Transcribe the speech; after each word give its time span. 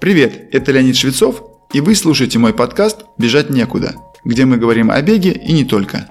Привет, 0.00 0.48
это 0.52 0.72
Леонид 0.72 0.96
Швецов, 0.96 1.42
и 1.72 1.80
вы 1.80 1.94
слушаете 1.94 2.38
мой 2.38 2.52
подкаст 2.52 3.04
«Бежать 3.16 3.48
некуда», 3.48 3.94
где 4.24 4.44
мы 4.44 4.58
говорим 4.58 4.90
о 4.90 5.00
беге 5.00 5.32
и 5.32 5.52
не 5.52 5.64
только. 5.64 6.08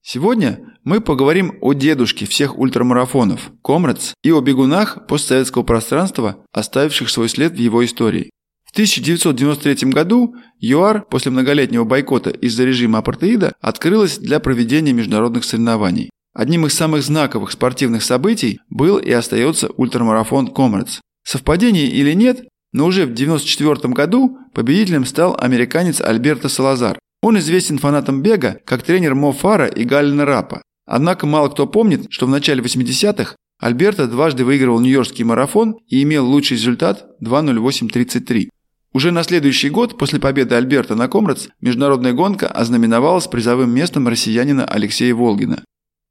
Сегодня 0.00 0.60
мы 0.84 1.00
поговорим 1.00 1.58
о 1.60 1.72
дедушке 1.72 2.24
всех 2.24 2.56
ультрамарафонов– 2.56 3.50
Комрадс, 3.64 4.14
и 4.22 4.30
о 4.30 4.40
бегунах 4.40 5.06
постсоветского 5.06 5.64
пространства, 5.64 6.38
оставивших 6.52 7.10
свой 7.10 7.28
след 7.28 7.52
в 7.52 7.58
его 7.58 7.84
истории. 7.84 8.30
В 8.64 8.70
1993 8.70 9.90
году 9.90 10.34
ЮАР 10.60 11.06
после 11.10 11.30
многолетнего 11.30 11.84
бойкота 11.84 12.30
из-за 12.30 12.64
режима 12.64 13.00
апартеида 13.00 13.52
открылась 13.60 14.18
для 14.18 14.40
проведения 14.40 14.92
международных 14.92 15.44
соревнований. 15.44 16.10
Одним 16.34 16.66
из 16.66 16.74
самых 16.74 17.04
знаковых 17.04 17.52
спортивных 17.52 18.02
событий 18.02 18.60
был 18.68 18.98
и 18.98 19.12
остается 19.12 19.68
ультрамарафон 19.76 20.48
Комрадс. 20.48 20.98
Совпадение 21.24 21.86
или 21.86 22.12
нет, 22.12 22.42
но 22.72 22.86
уже 22.86 23.02
в 23.02 23.12
1994 23.12 23.94
году 23.94 24.38
победителем 24.52 25.06
стал 25.06 25.36
американец 25.40 26.00
Альберто 26.00 26.48
Салазар. 26.48 26.98
Он 27.22 27.38
известен 27.38 27.78
фанатам 27.78 28.20
бега 28.20 28.58
как 28.66 28.82
тренер 28.82 29.14
Мо 29.14 29.32
Фара 29.32 29.66
и 29.66 29.84
Галлина 29.84 30.24
Рапа. 30.24 30.60
Однако 30.86 31.26
мало 31.26 31.48
кто 31.48 31.68
помнит, 31.68 32.08
что 32.10 32.26
в 32.26 32.30
начале 32.30 32.60
80-х 32.62 33.36
Альберто 33.60 34.08
дважды 34.08 34.44
выигрывал 34.44 34.80
Нью-Йоркский 34.80 35.24
марафон 35.24 35.76
и 35.86 36.02
имел 36.02 36.26
лучший 36.26 36.56
результат 36.56 37.06
2.08.33. 37.22 38.48
Уже 38.92 39.12
на 39.12 39.22
следующий 39.22 39.70
год, 39.70 39.96
после 39.96 40.20
победы 40.20 40.56
Альберта 40.56 40.96
на 40.96 41.08
Комрадс, 41.08 41.48
международная 41.60 42.12
гонка 42.12 42.48
ознаменовалась 42.48 43.28
призовым 43.28 43.70
местом 43.70 44.06
россиянина 44.08 44.64
Алексея 44.64 45.14
Волгина. 45.14 45.62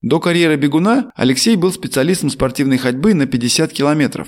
До 0.03 0.19
карьеры 0.19 0.57
бегуна 0.57 1.11
Алексей 1.15 1.55
был 1.55 1.71
специалистом 1.71 2.29
спортивной 2.29 2.77
ходьбы 2.77 3.13
на 3.13 3.25
50 3.25 3.71
километров, 3.71 4.27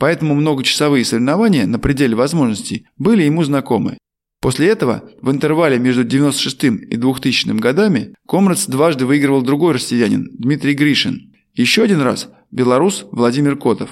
поэтому 0.00 0.34
многочасовые 0.34 1.04
соревнования 1.04 1.64
на 1.64 1.78
пределе 1.78 2.16
возможностей 2.16 2.88
были 2.98 3.22
ему 3.22 3.44
знакомы. 3.44 3.98
После 4.40 4.66
этого, 4.66 5.08
в 5.20 5.30
интервале 5.30 5.78
между 5.78 6.02
96 6.02 6.64
и 6.64 6.96
2000 6.96 7.56
годами, 7.60 8.16
Комрадс 8.26 8.66
дважды 8.66 9.06
выигрывал 9.06 9.42
другой 9.42 9.74
россиянин, 9.74 10.28
Дмитрий 10.32 10.74
Гришин. 10.74 11.32
Еще 11.54 11.84
один 11.84 12.00
раз– 12.00 12.28
белорус 12.50 13.06
Владимир 13.12 13.54
Котов. 13.56 13.90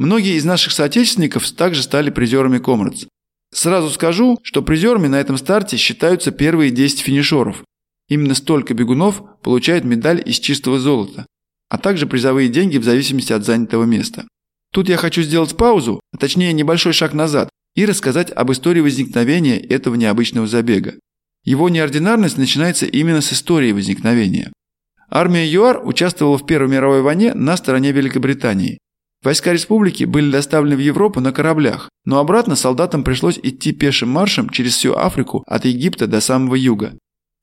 Многие 0.00 0.34
из 0.34 0.44
наших 0.44 0.72
соотечественников 0.72 1.48
также 1.52 1.84
стали 1.84 2.10
призерами 2.10 2.58
Комрадс. 2.58 3.06
Сразу 3.54 3.88
скажу, 3.90 4.36
что 4.42 4.62
призерами 4.62 5.06
на 5.06 5.20
этом 5.20 5.36
старте 5.36 5.76
считаются 5.76 6.32
первые 6.32 6.72
10 6.72 6.98
финишеров. 6.98 7.62
Именно 8.12 8.34
столько 8.34 8.74
бегунов 8.74 9.22
получают 9.40 9.86
медаль 9.86 10.22
из 10.22 10.38
чистого 10.38 10.78
золота, 10.78 11.24
а 11.70 11.78
также 11.78 12.06
призовые 12.06 12.50
деньги 12.50 12.76
в 12.76 12.84
зависимости 12.84 13.32
от 13.32 13.42
занятого 13.42 13.84
места. 13.84 14.26
Тут 14.70 14.90
я 14.90 14.98
хочу 14.98 15.22
сделать 15.22 15.56
паузу, 15.56 15.98
а 16.12 16.18
точнее 16.18 16.52
небольшой 16.52 16.92
шаг 16.92 17.14
назад, 17.14 17.48
и 17.74 17.86
рассказать 17.86 18.30
об 18.30 18.52
истории 18.52 18.82
возникновения 18.82 19.58
этого 19.58 19.94
необычного 19.94 20.46
забега. 20.46 20.92
Его 21.42 21.70
неординарность 21.70 22.36
начинается 22.36 22.84
именно 22.84 23.22
с 23.22 23.32
истории 23.32 23.72
возникновения. 23.72 24.52
Армия 25.08 25.50
ЮАР 25.50 25.80
участвовала 25.82 26.36
в 26.36 26.44
Первой 26.44 26.68
мировой 26.68 27.00
войне 27.00 27.32
на 27.32 27.56
стороне 27.56 27.92
Великобритании. 27.92 28.76
Войска 29.22 29.54
республики 29.54 30.04
были 30.04 30.30
доставлены 30.30 30.76
в 30.76 30.80
Европу 30.80 31.20
на 31.20 31.32
кораблях, 31.32 31.88
но 32.04 32.18
обратно 32.18 32.56
солдатам 32.56 33.04
пришлось 33.04 33.40
идти 33.42 33.72
пешим 33.72 34.10
маршем 34.10 34.50
через 34.50 34.76
всю 34.76 34.92
Африку 34.92 35.44
от 35.46 35.64
Египта 35.64 36.06
до 36.06 36.20
самого 36.20 36.56
юга. 36.56 36.92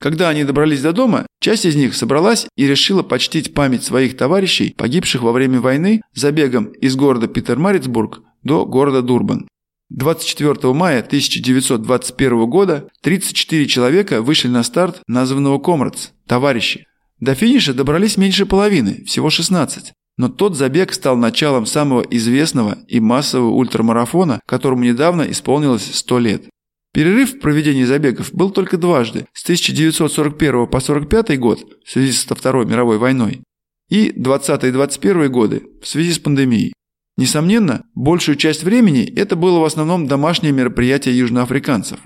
Когда 0.00 0.30
они 0.30 0.44
добрались 0.44 0.80
до 0.80 0.94
дома, 0.94 1.26
часть 1.40 1.66
из 1.66 1.76
них 1.76 1.94
собралась 1.94 2.46
и 2.56 2.66
решила 2.66 3.02
почтить 3.02 3.52
память 3.52 3.84
своих 3.84 4.16
товарищей, 4.16 4.74
погибших 4.74 5.22
во 5.22 5.32
время 5.32 5.60
войны, 5.60 6.00
забегом 6.14 6.68
из 6.68 6.96
города 6.96 7.28
Питермарицбург 7.28 8.22
до 8.42 8.64
города 8.64 9.02
Дурбан. 9.02 9.46
24 9.90 10.72
мая 10.72 11.00
1921 11.00 12.46
года 12.46 12.88
34 13.02 13.66
человека 13.66 14.22
вышли 14.22 14.48
на 14.48 14.62
старт 14.62 15.02
названного 15.06 15.58
Комрадс– 15.58 16.10
товарищи. 16.26 16.86
До 17.18 17.34
финиша 17.34 17.74
добрались 17.74 18.16
меньше 18.16 18.46
половины, 18.46 19.04
всего 19.04 19.28
16. 19.28 19.92
Но 20.16 20.28
тот 20.28 20.56
забег 20.56 20.94
стал 20.94 21.18
началом 21.18 21.66
самого 21.66 22.00
известного 22.02 22.78
и 22.88 23.00
массового 23.00 23.50
ультрамарафона, 23.50 24.40
которому 24.46 24.84
недавно 24.84 25.22
исполнилось 25.22 25.94
100 25.94 26.18
лет. 26.20 26.44
Перерыв 26.92 27.34
в 27.34 27.38
проведении 27.40 27.84
забегов 27.84 28.32
был 28.32 28.50
только 28.50 28.76
дважды, 28.76 29.26
с 29.32 29.44
1941 29.44 30.66
по 30.66 30.78
1945 30.78 31.38
год 31.38 31.78
в 31.84 31.90
связи 31.90 32.12
со 32.12 32.34
Второй 32.34 32.66
мировой 32.66 32.98
войной 32.98 33.42
и 33.88 34.12
20 34.12 34.64
и 34.64 34.70
21 34.70 35.30
годы 35.30 35.62
в 35.82 35.86
связи 35.86 36.12
с 36.12 36.18
пандемией. 36.18 36.72
Несомненно, 37.16 37.84
большую 37.94 38.36
часть 38.36 38.64
времени 38.64 39.04
это 39.04 39.36
было 39.36 39.58
в 39.58 39.64
основном 39.64 40.06
домашнее 40.06 40.52
мероприятие 40.52 41.18
южноафриканцев. 41.18 42.00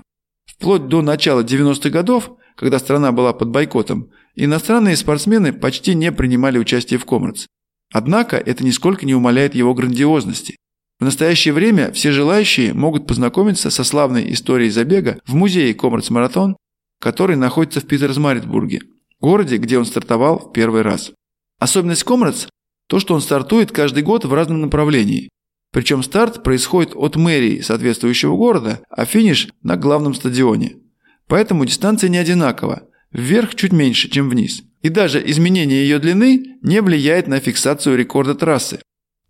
Вплоть 0.45 0.87
до 0.87 1.01
начала 1.01 1.41
90-х 1.41 1.89
годов, 1.89 2.31
когда 2.55 2.79
страна 2.79 3.11
была 3.11 3.33
под 3.33 3.49
бойкотом, 3.49 4.11
иностранные 4.35 4.97
спортсмены 4.97 5.53
почти 5.53 5.95
не 5.95 6.11
принимали 6.11 6.57
участие 6.57 6.99
в 6.99 7.05
Комрадс. 7.05 7.47
Однако 7.93 8.37
это 8.37 8.63
нисколько 8.63 9.05
не 9.05 9.15
умаляет 9.15 9.55
его 9.55 9.73
грандиозности. 9.73 10.57
В 10.99 11.03
настоящее 11.03 11.53
время 11.53 11.91
все 11.91 12.11
желающие 12.11 12.73
могут 12.73 13.05
познакомиться 13.05 13.69
со 13.69 13.83
славной 13.83 14.31
историей 14.31 14.69
забега 14.69 15.19
в 15.25 15.35
музее 15.35 15.73
Комрадс 15.73 16.09
Маратон, 16.09 16.55
который 17.01 17.35
находится 17.35 17.81
в 17.81 17.85
Питерсмаритбурге, 17.85 18.81
городе, 19.19 19.57
где 19.57 19.77
он 19.77 19.85
стартовал 19.85 20.39
в 20.39 20.53
первый 20.53 20.83
раз. 20.83 21.11
Особенность 21.59 22.03
Комрадс– 22.03 22.47
то, 22.87 22.99
что 22.99 23.13
он 23.13 23.21
стартует 23.21 23.71
каждый 23.71 24.03
год 24.03 24.23
в 24.23 24.33
разном 24.33 24.61
направлении. 24.61 25.29
Причем 25.73 26.03
старт 26.03 26.43
происходит 26.43 26.93
от 26.95 27.17
мэрии 27.17 27.59
соответствующего 27.59 28.37
города, 28.37 28.79
а 28.89 29.03
финиш– 29.05 29.49
на 29.63 29.75
главном 29.75 30.13
стадионе. 30.13 30.77
Поэтому 31.27 31.65
дистанция 31.65 32.09
не 32.09 32.17
одинакова– 32.17 32.83
вверх 33.11 33.55
чуть 33.55 33.73
меньше, 33.73 34.09
чем 34.09 34.29
вниз. 34.29 34.63
И 34.81 34.89
даже 34.89 35.21
изменение 35.29 35.83
ее 35.83 35.99
длины 35.99 36.57
не 36.61 36.81
влияет 36.81 37.27
на 37.27 37.39
фиксацию 37.39 37.97
рекорда 37.97 38.35
трассы, 38.35 38.79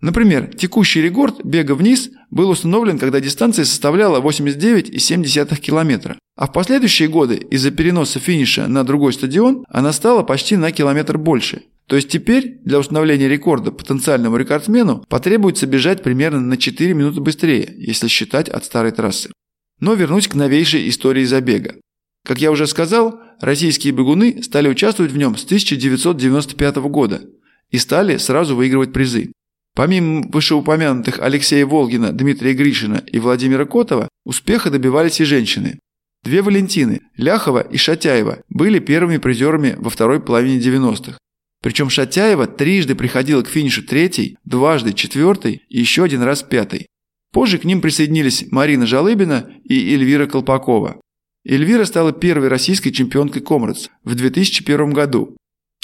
Например, 0.01 0.53
текущий 0.53 1.01
рекорд 1.01 1.44
бега 1.44 1.73
вниз 1.73 2.09
был 2.29 2.50
установлен, 2.50 3.00
когда 3.00 3.19
дистанция 3.19 3.66
составляла 3.66 4.22
89,7 4.22 5.56
км, 5.57 6.17
а 6.35 6.47
в 6.47 6.51
последующие 6.51 7.07
годы 7.07 7.35
из-за 7.35 7.72
переноса 7.72 8.19
финиша 8.19 8.67
на 8.67 8.84
другой 8.84 9.13
стадион 9.13 9.63
она 9.69 9.94
стала 9.94 10.23
почти 10.23 10.57
на 10.57 10.72
километр 10.72 11.17
больше. 11.17 11.63
То 11.88 11.95
есть 11.95 12.09
теперь 12.09 12.59
для 12.66 12.79
установления 12.79 13.29
рекорда 13.29 13.72
потенциальному 13.72 14.38
рекордсмену 14.38 15.05
потребуется 15.07 15.67
бежать 15.67 16.03
примерно 16.03 16.41
на 16.41 16.57
4 16.57 16.94
минуты 16.94 17.22
быстрее, 17.22 17.73
если 17.78 18.07
считать 18.07 18.50
от 18.50 18.66
старой 18.66 18.91
трассы. 18.91 19.31
Но 19.79 19.94
вернусь 19.94 20.28
к 20.28 20.35
новейшей 20.35 20.89
истории 20.89 21.23
забега. 21.25 21.75
Как 22.25 22.41
я 22.41 22.51
уже 22.51 22.66
сказал, 22.66 23.19
российские 23.39 23.94
бегуны 23.94 24.41
стали 24.41 24.67
участвовать 24.67 25.11
в 25.11 25.17
нем 25.17 25.38
с 25.38 25.45
1995 25.45 26.75
года 26.78 27.22
и 27.69 27.78
стали 27.78 28.17
сразу 28.17 28.55
выигрывать 28.55 28.94
призы. 28.94 29.31
Помимо 29.75 30.25
вышеупомянутых 30.29 31.19
Алексея 31.19 31.65
Волгина, 31.65 32.13
Дмитрия 32.13 32.53
Гришина 32.53 33.03
и 33.05 33.19
Владимира 33.19 33.65
Котова, 33.65 34.07
успеха 34.25 34.69
добивались 34.69 35.19
и 35.19 35.25
женщины. 35.25 35.79
Две 36.23 36.41
Валентины, 36.41 37.01
Ляхова 37.17 37.59
и 37.59 37.75
Шатяева, 37.75 38.39
были 38.49 38.79
первыми 38.79 39.17
призерами 39.17 39.75
во 39.77 39.89
второй 39.89 40.21
половине 40.21 40.59
90-х. 40.59 41.17
Причем 41.61 41.89
Шатяева 41.89 42.47
трижды 42.47 42.95
приходила 42.95 43.41
к 43.41 43.49
финишу 43.49 43.83
третьей, 43.83 44.37
дважды 44.45 44.93
четвертой 44.93 45.63
и 45.67 45.79
еще 45.79 46.05
один 46.05 46.21
раз 46.21 46.41
пятой. 46.41 46.87
Позже 47.33 47.57
к 47.57 47.65
ним 47.65 47.81
присоединились 47.81 48.45
Марина 48.51 48.85
Жалыбина 48.85 49.51
и 49.65 49.93
Эльвира 49.93 50.25
Колпакова. 50.25 51.01
Эльвира 51.45 51.83
стала 51.83 52.13
первой 52.13 52.47
российской 52.47 52.91
чемпионкой 52.91 53.41
Комрадс 53.41 53.89
в 54.05 54.15
2001 54.15 54.93
году, 54.93 55.35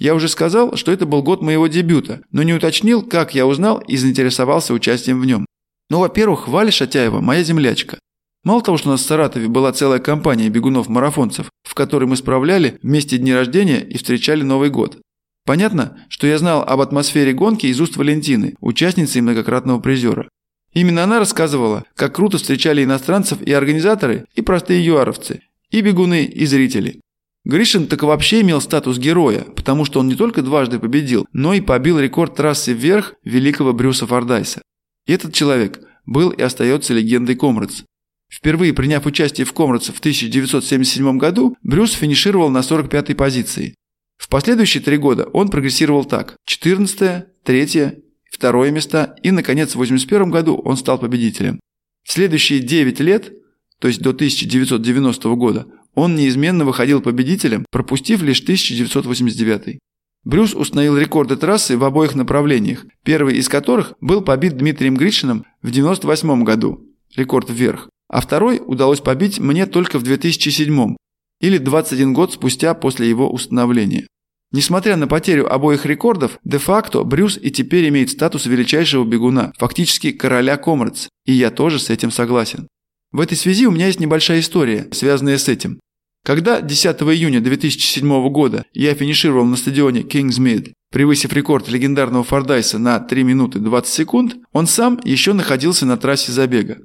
я 0.02 0.16
уже 0.16 0.30
сказал, 0.30 0.76
что 0.78 0.92
это 0.92 1.06
был 1.06 1.22
год 1.22 1.44
моего 1.44 1.68
дебюта, 1.68 2.22
но 2.32 2.42
не 2.42 2.54
уточнил, 2.54 3.04
как 3.04 3.36
я 3.36 3.46
узнал 3.46 3.78
и 3.78 3.98
заинтересовался 3.98 4.74
участием 4.74 5.22
в 5.22 5.28
нем. 5.28 5.46
Ну, 5.92 6.00
во-первых, 6.00 6.48
Валя 6.48 6.72
Шатяева– 6.72 7.20
моя 7.22 7.44
землячка. 7.44 8.00
Мало 8.44 8.64
того, 8.64 8.80
что 8.80 8.90
у 8.90 8.94
нас 8.94 9.02
в 9.02 9.06
Саратове 9.06 9.48
была 9.48 9.72
целая 9.74 10.00
компания 10.00 10.50
бегунов-марафонцев, 10.50 11.52
в 11.62 11.76
которой 11.76 12.06
мы 12.06 12.16
справляли 12.16 12.80
вместе 12.82 13.20
дни 13.20 13.32
рождения 13.32 13.80
и 13.80 13.96
встречали 13.96 14.42
Новый 14.42 14.72
год. 14.72 14.98
Понятно, 15.46 16.04
что 16.10 16.26
я 16.26 16.40
знал 16.40 16.64
об 16.64 16.82
атмосфере 16.82 17.34
гонки 17.34 17.68
из 17.68 17.80
уст 17.80 17.96
Валентины, 17.96 18.56
участницы 18.60 19.20
и 19.20 19.22
многократного 19.22 19.80
призера. 19.80 20.28
Именно 20.74 21.04
она 21.04 21.20
рассказывала, 21.20 21.84
как 21.94 22.16
круто 22.16 22.40
встречали 22.40 22.84
иностранцев 22.84 23.40
и 23.44 23.54
организаторы, 23.54 24.26
и 24.34 24.42
простые 24.42 24.84
юаровцы, 24.84 25.44
и 25.70 25.82
бегуны, 25.82 26.26
и 26.26 26.48
зрители. 26.48 27.02
Гришин 27.44 27.88
так 27.88 28.04
вообще 28.04 28.42
имел 28.42 28.62
статус 28.62 29.00
героя, 29.00 29.42
потому 29.56 29.84
что 29.86 30.00
он 30.00 30.08
не 30.08 30.16
только 30.16 30.42
дважды 30.42 30.80
победил, 30.80 31.26
но 31.34 31.54
и 31.54 31.62
побил 31.62 32.00
рекорд 32.00 32.36
трассы 32.36 32.74
вверх 32.74 33.16
великого 33.24 33.74
Брюса 33.74 34.06
Фордайса. 34.06 34.62
И 35.08 35.14
этот 35.14 35.34
человек 35.34 35.82
был 36.06 36.30
и 36.30 36.42
остается 36.42 36.94
легендой 36.94 37.36
Комрадс. 37.36 37.84
Впервые 38.30 38.74
приняв 38.74 39.06
участие 39.06 39.46
в 39.46 39.54
Комрадс 39.54 39.90
в 39.90 40.00
1977 40.00 41.18
году, 41.18 41.58
Брюс 41.64 41.94
финишировал 41.94 42.50
на 42.50 42.60
45-й 42.60 43.16
позиции. 43.16 43.76
В 44.18 44.30
последующие 44.30 44.84
три 44.84 44.98
года 44.98 45.26
он 45.34 45.50
прогрессировал 45.50 46.06
так– 46.06 46.38
14 46.46 47.26
3 47.44 48.04
второе 48.32 48.72
места 48.72 49.16
и, 49.24 49.32
наконец, 49.32 49.70
в 49.70 49.82
1981 49.82 50.30
году 50.30 50.56
он 50.56 50.78
стал 50.78 51.00
победителем. 51.00 51.60
В 52.04 52.12
следующие 52.12 52.60
9 52.60 53.00
лет, 53.00 53.34
то 53.80 53.88
есть 53.88 54.00
до 54.02 54.12
1990 54.12 55.30
года, 55.36 55.68
он 55.96 56.16
неизменно 56.16 56.66
выходил 56.66 57.02
победителем, 57.02 57.66
пропустив 57.72 58.22
лишь 58.22 58.42
1989. 58.42 59.80
Брюс 60.24 60.54
установил 60.54 60.98
рекорды 60.98 61.36
трассы 61.36 61.78
в 61.78 61.84
обоих 61.84 62.16
направлениях, 62.16 62.86
первый 63.04 63.38
из 63.38 63.50
которых 63.50 63.94
был 64.02 64.22
побит 64.22 64.56
Дмитрием 64.56 64.96
Гришиным 64.96 65.46
в 65.62 65.70
1998 65.70 66.44
году, 66.44 66.86
рекорд 67.16 67.50
вверх, 67.50 67.90
а 68.08 68.22
второй 68.22 68.62
удалось 68.64 69.00
побить 69.00 69.40
мне 69.40 69.66
только 69.66 69.98
в 69.98 70.04
2007 70.04 70.96
или 71.40 71.58
21 71.58 72.14
год 72.14 72.34
спустя 72.34 72.74
после 72.76 73.10
его 73.10 73.32
установления. 73.32 74.06
Несмотря 74.52 74.98
на 74.98 75.08
потерю 75.08 75.52
обоих 75.52 75.86
рекордов, 75.86 76.38
де-факто 76.44 77.04
Брюс 77.04 77.40
и 77.42 77.50
теперь 77.52 77.88
имеет 77.88 78.10
статус 78.10 78.46
величайшего 78.46 79.06
бегуна, 79.06 79.54
фактически 79.58 80.12
короля 80.12 80.58
Комрадс, 80.58 81.08
и 81.26 81.32
я 81.32 81.52
тоже 81.52 81.80
с 81.80 81.90
этим 81.90 82.12
согласен. 82.12 82.68
В 83.12 83.20
этой 83.20 83.38
связи 83.38 83.68
у 83.68 83.72
меня 83.72 83.88
есть 83.88 84.00
небольшая 84.00 84.40
история, 84.40 84.88
связанная 84.92 85.38
с 85.38 85.50
этим. 85.50 85.80
Когда 86.24 86.62
10 86.62 86.86
июня 87.02 87.42
2007 87.42 88.30
года 88.30 88.66
я 88.74 88.94
финишировал 88.94 89.46
на 89.46 89.58
стадионе 89.58 90.02
Kingsmead, 90.02 90.74
превысив 90.92 91.34
рекорд 91.34 91.68
легендарного 91.68 92.24
Фордайса 92.24 92.78
на 92.78 93.00
3 93.00 93.24
минуты 93.24 93.60
20 93.60 93.92
секунд, 93.92 94.36
он 94.54 94.68
сам 94.68 95.00
еще 95.04 95.34
находился 95.34 95.86
на 95.86 95.98
трассе 95.98 96.32
забега. 96.32 96.78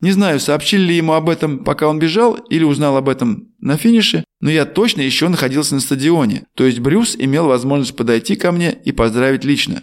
Не 0.00 0.12
знаю, 0.12 0.40
сообщили 0.40 0.82
ли 0.82 0.96
ему 0.96 1.14
об 1.14 1.28
этом, 1.28 1.64
пока 1.64 1.88
он 1.88 1.98
бежал, 1.98 2.34
или 2.34 2.64
узнал 2.64 2.96
об 2.96 3.08
этом 3.08 3.48
на 3.60 3.76
финише, 3.76 4.24
но 4.40 4.50
я 4.50 4.66
точно 4.66 5.00
еще 5.00 5.28
находился 5.28 5.74
на 5.74 5.80
стадионе, 5.80 6.44
то 6.54 6.64
есть 6.64 6.80
Брюс 6.80 7.16
имел 7.16 7.46
возможность 7.46 7.96
подойти 7.96 8.36
ко 8.36 8.52
мне 8.52 8.72
и 8.84 8.92
поздравить 8.92 9.44
лично. 9.44 9.82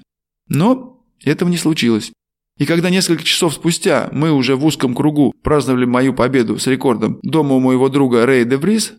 Но 0.50 1.06
этого 1.24 1.50
не 1.50 1.58
случилось. 1.58 2.12
И 2.60 2.66
когда 2.66 2.90
несколько 2.90 3.24
часов 3.24 3.54
спустя 3.54 4.10
мы 4.12 4.32
уже 4.32 4.58
в 4.58 4.66
узком 4.66 4.94
кругу 4.94 5.34
праздновали 5.42 5.86
мою 5.86 6.14
победу 6.14 6.60
с 6.60 6.68
рекордом 6.68 7.20
дома 7.24 7.56
у 7.56 7.60
моего 7.62 7.88
друга 7.88 8.26
Рэя 8.26 8.44
де 8.44 8.58
Врис, 8.58 8.94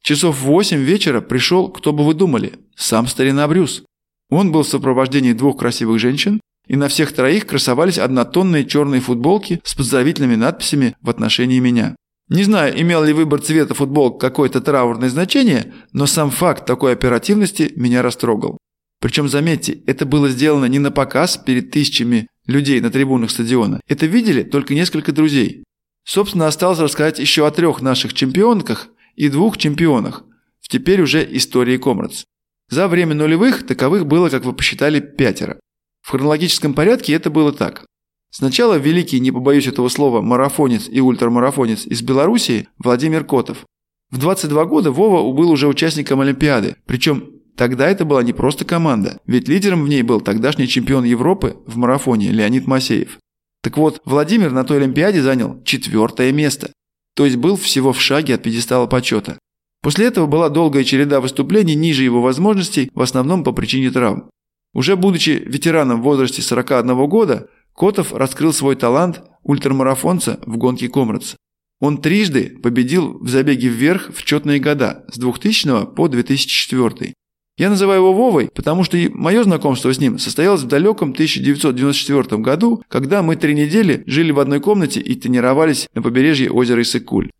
часов 0.00 0.36
в 0.36 0.44
восемь 0.44 0.78
вечера 0.78 1.20
пришел, 1.20 1.68
кто 1.68 1.92
бы 1.92 2.06
вы 2.06 2.14
думали, 2.14 2.54
сам 2.76 3.08
старина 3.08 3.48
Брюс. 3.48 3.82
Он 4.30 4.52
был 4.52 4.62
в 4.62 4.68
сопровождении 4.68 5.32
двух 5.32 5.58
красивых 5.58 5.98
женщин, 5.98 6.40
и 6.68 6.76
на 6.76 6.86
всех 6.86 7.12
троих 7.12 7.46
красовались 7.46 7.98
однотонные 7.98 8.64
черные 8.64 9.00
футболки 9.00 9.60
с 9.64 9.74
поздравительными 9.74 10.36
надписями 10.36 10.94
в 11.02 11.10
отношении 11.10 11.58
меня. 11.58 11.96
Не 12.28 12.44
знаю, 12.44 12.80
имел 12.80 13.02
ли 13.02 13.12
выбор 13.12 13.40
цвета 13.40 13.74
футболок 13.74 14.20
какое-то 14.20 14.60
траурное 14.60 15.08
значение, 15.08 15.72
но 15.92 16.06
сам 16.06 16.30
факт 16.30 16.64
такой 16.64 16.92
оперативности 16.92 17.72
меня 17.74 18.02
растрогал. 18.02 18.56
Причем, 19.00 19.28
заметьте, 19.28 19.80
это 19.86 20.06
было 20.06 20.28
сделано 20.28 20.66
не 20.66 20.78
на 20.78 20.92
показ 20.92 21.38
перед 21.38 21.72
тысячами 21.72 22.28
людей 22.50 22.80
на 22.80 22.90
трибунах 22.90 23.30
стадиона. 23.30 23.80
Это 23.88 24.06
видели 24.06 24.42
только 24.42 24.74
несколько 24.74 25.12
друзей. 25.12 25.64
Собственно, 26.04 26.46
осталось 26.46 26.78
рассказать 26.78 27.18
еще 27.18 27.46
о 27.46 27.50
трех 27.50 27.80
наших 27.80 28.14
чемпионках 28.14 28.88
и 29.14 29.28
двух 29.28 29.58
чемпионах 29.58 30.24
в 30.60 30.68
теперь 30.68 31.00
уже 31.02 31.26
истории 31.36 31.76
Комрадс. 31.76 32.24
За 32.68 32.88
время 32.88 33.14
нулевых 33.14 33.66
таковых 33.66 34.06
было, 34.06 34.28
как 34.28 34.44
вы 34.44 34.52
посчитали, 34.52 35.00
пятеро. 35.00 35.58
В 36.02 36.10
хронологическом 36.10 36.74
порядке 36.74 37.12
это 37.12 37.30
было 37.30 37.52
так. 37.52 37.84
Сначала 38.30 38.74
великий, 38.74 39.18
не 39.18 39.32
побоюсь 39.32 39.66
этого 39.66 39.88
слова, 39.88 40.22
марафонец 40.22 40.88
и 40.88 41.00
ультрамарафонец 41.00 41.84
из 41.86 42.00
Белоруссии 42.02 42.68
Владимир 42.78 43.24
Котов. 43.24 43.64
В 44.10 44.18
22 44.18 44.64
года 44.66 44.92
Вова 44.92 45.32
был 45.32 45.50
уже 45.50 45.66
участником 45.66 46.20
Олимпиады, 46.20 46.76
причем 46.86 47.39
тогда 47.56 47.88
это 47.88 48.04
была 48.04 48.22
не 48.22 48.32
просто 48.32 48.64
команда, 48.64 49.20
ведь 49.26 49.48
лидером 49.48 49.84
в 49.84 49.88
ней 49.88 50.02
был 50.02 50.20
тогдашний 50.20 50.68
чемпион 50.68 51.04
Европы 51.04 51.56
в 51.66 51.76
марафоне 51.76 52.30
Леонид 52.30 52.66
Масеев. 52.66 53.18
Так 53.62 53.76
вот, 53.76 54.00
Владимир 54.04 54.50
на 54.52 54.64
той 54.64 54.78
Олимпиаде 54.78 55.22
занял 55.22 55.62
четвертое 55.64 56.32
место, 56.32 56.72
то 57.14 57.24
есть 57.24 57.36
был 57.36 57.56
всего 57.56 57.92
в 57.92 58.00
шаге 58.00 58.34
от 58.34 58.42
пьедестала 58.42 58.86
почета. 58.86 59.38
После 59.82 60.06
этого 60.06 60.26
была 60.26 60.48
долгая 60.48 60.84
череда 60.84 61.20
выступлений 61.20 61.74
ниже 61.74 62.04
его 62.04 62.20
возможностей, 62.22 62.90
в 62.94 63.00
основном 63.00 63.44
по 63.44 63.52
причине 63.52 63.90
травм. 63.90 64.30
Уже 64.74 64.96
будучи 64.96 65.30
ветераном 65.30 66.00
в 66.00 66.04
возрасте 66.04 66.42
41 66.42 67.08
года, 67.08 67.48
Котов 67.74 68.12
раскрыл 68.12 68.52
свой 68.52 68.76
талант 68.76 69.22
ультрамарафонца 69.42 70.38
в 70.44 70.56
гонке 70.58 70.88
Комрадс. 70.88 71.36
Он 71.80 71.98
трижды 72.02 72.58
победил 72.62 73.18
в 73.20 73.28
забеге 73.28 73.68
вверх 73.68 74.10
в 74.14 74.22
четные 74.22 74.60
года 74.60 75.04
с 75.08 75.18
2000 75.18 75.94
по 75.94 76.08
2004. 76.08 77.14
Я 77.60 77.68
называю 77.68 77.98
его 78.00 78.14
Вовой, 78.14 78.48
потому 78.54 78.84
что 78.84 78.96
мое 79.12 79.44
знакомство 79.44 79.92
с 79.92 80.00
ним 80.00 80.18
состоялось 80.18 80.62
в 80.62 80.66
далеком 80.66 81.10
1994 81.10 82.40
году, 82.40 82.82
когда 82.88 83.22
мы 83.22 83.36
три 83.36 83.54
недели 83.54 84.02
жили 84.06 84.32
в 84.32 84.40
одной 84.40 84.60
комнате 84.60 85.00
и 85.00 85.14
тренировались 85.14 85.86
на 85.92 86.00
побережье 86.00 86.50
озера 86.50 86.80
Иссык-Куль. 86.80 87.30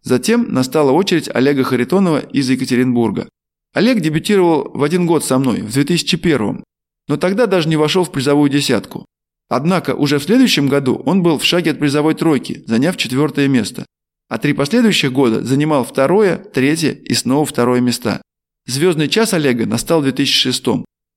Затем 0.00 0.54
настала 0.54 0.92
очередь 0.92 1.28
Олега 1.34 1.64
Харитонова 1.64 2.20
из 2.20 2.48
Екатеринбурга. 2.50 3.28
Олег 3.72 3.98
дебютировал 3.98 4.70
в 4.72 4.84
один 4.84 5.06
год 5.06 5.24
со 5.24 5.40
мной, 5.40 5.62
в 5.62 5.72
2001 5.72 6.62
но 7.08 7.16
тогда 7.16 7.46
даже 7.46 7.68
не 7.68 7.76
вошел 7.76 8.04
в 8.04 8.12
призовую 8.12 8.50
десятку. 8.50 9.06
Однако 9.48 9.96
уже 9.96 10.20
в 10.20 10.22
следующем 10.22 10.68
году 10.68 11.02
он 11.04 11.24
был 11.24 11.36
в 11.36 11.44
шаге 11.44 11.72
от 11.72 11.80
призовой 11.80 12.14
тройки, 12.14 12.62
заняв 12.68 12.96
четвертое 12.96 13.48
место. 13.48 13.84
А 14.28 14.38
три 14.38 14.52
последующих 14.52 15.12
года 15.12 15.42
занимал 15.42 15.84
второе, 15.84 16.36
третье 16.36 16.92
и 16.92 17.12
снова 17.14 17.44
второе 17.44 17.80
места. 17.80 18.22
Звездный 18.66 19.08
час 19.08 19.34
Олега 19.34 19.66
настал 19.66 20.00
в 20.00 20.04
2006 20.04 20.66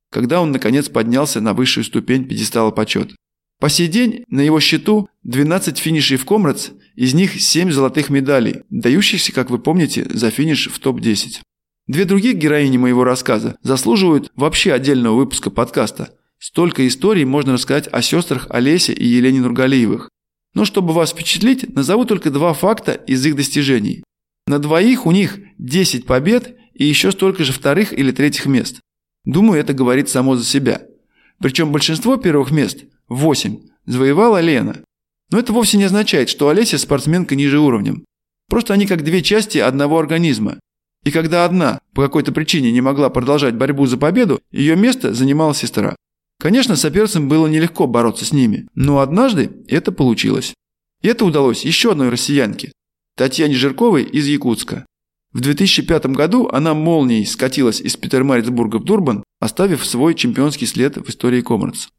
когда 0.10 0.42
он 0.42 0.52
наконец 0.52 0.90
поднялся 0.90 1.42
на 1.42 1.54
высшую 1.54 1.84
ступень 1.84 2.26
пьедестала 2.26 2.72
почета. 2.72 3.16
По 3.60 3.70
сей 3.70 3.88
день 3.88 4.24
на 4.30 4.42
его 4.42 4.60
счету 4.60 5.10
12 5.24 5.78
финишей 5.78 6.18
в 6.18 6.26
Комрадс, 6.26 6.70
из 6.96 7.14
них 7.14 7.42
7 7.42 7.72
золотых 7.72 8.10
медалей, 8.10 8.62
дающихся, 8.70 9.34
как 9.34 9.50
вы 9.50 9.60
помните, 9.60 10.06
за 10.10 10.30
финиш 10.32 10.70
в 10.70 10.80
топ-10. 10.80 11.42
Две 11.88 12.06
других 12.06 12.36
героини 12.36 12.78
моего 12.78 13.04
рассказа 13.04 13.58
заслуживают 13.62 14.32
вообще 14.36 14.74
отдельного 14.74 15.16
выпуска 15.16 15.50
подкаста. 15.50 16.14
Столько 16.40 16.88
историй 16.88 17.26
можно 17.26 17.54
рассказать 17.54 17.88
о 17.92 18.02
сестрах 18.02 18.48
Олесе 18.50 18.94
и 18.94 19.06
Елене 19.06 19.42
Нургалиевых. 19.42 20.10
Но 20.54 20.66
чтобы 20.66 20.94
вас 20.94 21.12
впечатлить, 21.12 21.74
назову 21.74 22.06
только 22.06 22.30
два 22.30 22.54
факта 22.54 22.92
из 22.92 23.26
их 23.26 23.36
достижений. 23.36 24.04
На 24.48 24.60
двоих 24.60 25.06
у 25.06 25.12
них 25.12 25.40
10 25.58 26.06
побед 26.06 26.56
и 26.78 26.86
еще 26.86 27.12
столько 27.12 27.44
же 27.44 27.52
вторых 27.52 27.92
или 27.92 28.12
третьих 28.12 28.46
мест. 28.46 28.80
Думаю, 29.26 29.60
это 29.60 29.74
говорит 29.74 30.10
само 30.10 30.36
за 30.36 30.46
себя. 30.46 30.84
Причем 31.40 31.72
большинство 31.72 32.18
первых 32.18 32.52
мест, 32.52 32.86
8, 33.10 33.60
завоевала 33.86 34.40
Лена. 34.40 34.84
Но 35.32 35.40
это 35.40 35.52
вовсе 35.52 35.78
не 35.78 35.84
означает, 35.84 36.30
что 36.30 36.50
Олеся 36.50 36.78
спортсменка 36.78 37.36
ниже 37.36 37.60
уровнем. 37.60 38.06
Просто 38.50 38.74
они 38.74 38.86
как 38.86 39.04
две 39.04 39.22
части 39.22 39.58
одного 39.58 40.00
организма. 40.00 40.60
И 41.04 41.12
когда 41.12 41.46
одна 41.46 41.80
по 41.94 42.04
какой-то 42.04 42.32
причине 42.32 42.72
не 42.72 42.82
могла 42.82 43.10
продолжать 43.10 43.56
борьбу 43.56 43.86
за 43.86 43.98
победу, 43.98 44.40
ее 44.52 44.76
место 44.76 45.14
занимала 45.14 45.54
сестра. 45.54 45.96
Конечно, 46.40 46.76
соперцам 46.76 47.28
было 47.28 47.48
нелегко 47.48 47.88
бороться 47.88 48.24
с 48.24 48.32
ними, 48.32 48.68
но 48.76 49.00
однажды 49.00 49.52
это 49.68 49.92
получилось. 49.92 50.54
И 51.02 51.08
это 51.08 51.26
удалось 51.26 51.66
еще 51.66 51.92
одной 51.92 52.10
россиянке– 52.10 52.72
Татьяне 53.18 53.56
Жирковой 53.56 54.04
из 54.04 54.28
Якутска. 54.28 54.86
В 55.34 55.42
2005 55.42 56.08
году 56.08 56.48
она 56.52 56.74
молнией 56.74 57.26
скатилась 57.26 57.82
из 57.82 57.96
Петермарицбурга 57.98 58.78
в 58.78 58.84
Дурбан, 58.84 59.24
оставив 59.40 59.86
свой 59.86 60.16
чемпионский 60.16 60.68
след 60.68 60.98
в 60.98 61.10
истории 61.10 61.42
Комрадс. 61.42 61.90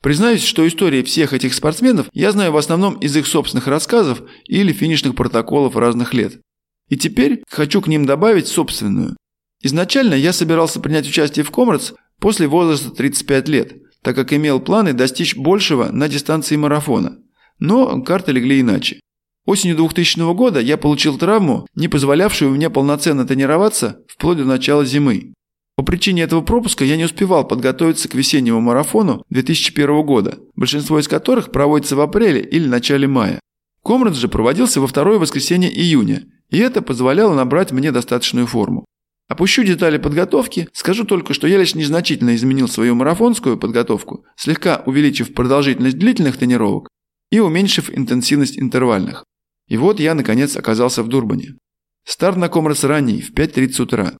Признаюсь, 0.00 0.44
что 0.44 0.66
истории 0.66 1.02
всех 1.02 1.32
этих 1.32 1.54
спортсменов 1.54 2.08
я 2.12 2.30
знаю 2.30 2.52
в 2.52 2.56
основном 2.56 2.94
из 2.98 3.16
их 3.16 3.26
собственных 3.26 3.66
рассказов 3.66 4.22
или 4.44 4.72
финишных 4.72 5.16
протоколов 5.16 5.76
разных 5.76 6.14
лет. 6.14 6.40
И 6.88 6.96
теперь 6.96 7.42
хочу 7.48 7.80
к 7.80 7.88
ним 7.88 8.06
добавить 8.06 8.46
собственную. 8.46 9.16
Изначально 9.60 10.14
я 10.14 10.32
собирался 10.32 10.78
принять 10.78 11.08
участие 11.08 11.44
в 11.44 11.50
Комрадс 11.50 11.92
после 12.20 12.46
возраста 12.46 12.90
35 12.90 13.48
лет, 13.48 13.72
так 14.02 14.14
как 14.14 14.32
имел 14.32 14.60
планы 14.60 14.92
достичь 14.92 15.36
большего 15.36 15.90
на 15.90 16.08
дистанции 16.08 16.54
марафона. 16.54 17.18
Но 17.58 18.00
карты 18.02 18.30
легли 18.30 18.60
иначе. 18.60 19.00
Осенью 19.48 19.76
2000 19.76 20.34
года 20.34 20.60
я 20.60 20.76
получил 20.76 21.16
травму, 21.16 21.66
не 21.74 21.88
позволявшую 21.88 22.50
мне 22.50 22.68
полноценно 22.68 23.26
тренироваться 23.26 24.02
вплоть 24.06 24.36
до 24.36 24.44
начала 24.44 24.84
зимы. 24.84 25.32
По 25.74 25.82
причине 25.82 26.24
этого 26.24 26.42
пропуска 26.42 26.84
я 26.84 26.98
не 26.98 27.04
успевал 27.04 27.48
подготовиться 27.48 28.10
к 28.10 28.14
весеннему 28.14 28.60
марафону 28.60 29.24
2001 29.30 30.02
года, 30.04 30.36
большинство 30.54 30.98
из 30.98 31.08
которых 31.08 31.50
проводится 31.50 31.96
в 31.96 32.02
апреле 32.02 32.42
или 32.42 32.68
начале 32.68 33.08
мая. 33.08 33.40
Комрадс 33.82 34.18
же 34.18 34.28
проводился 34.28 34.82
во 34.82 34.86
второе 34.86 35.18
воскресенье 35.18 35.74
июня, 35.74 36.26
и 36.50 36.58
это 36.58 36.82
позволяло 36.82 37.34
набрать 37.34 37.72
мне 37.72 37.90
достаточную 37.90 38.46
форму. 38.46 38.84
Опущу 39.28 39.64
детали 39.64 39.96
подготовки, 39.96 40.68
скажу 40.74 41.04
только, 41.04 41.32
что 41.32 41.46
я 41.46 41.56
лишь 41.56 41.74
незначительно 41.74 42.36
изменил 42.36 42.68
свою 42.68 42.94
марафонскую 42.94 43.56
подготовку, 43.56 44.26
слегка 44.36 44.82
увеличив 44.84 45.32
продолжительность 45.32 45.96
длительных 45.96 46.36
тренировок 46.36 46.90
и 47.30 47.38
уменьшив 47.38 47.88
интенсивность 47.96 48.58
интервальных. 48.58 49.24
И 49.68 49.76
вот 49.76 50.00
я, 50.00 50.14
наконец, 50.14 50.56
оказался 50.56 51.02
в 51.02 51.08
Дурбане. 51.08 51.56
Старт 52.04 52.36
на 52.36 52.48
Комрас 52.48 52.84
ранний, 52.84 53.20
в 53.20 53.32
5.30 53.32 53.82
утра. 53.82 54.12